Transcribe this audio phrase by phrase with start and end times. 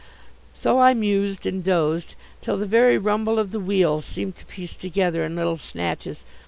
[0.55, 4.75] So I mused and dozed till the very rumble of the wheels seemed to piece
[4.75, 6.25] together in little snatches.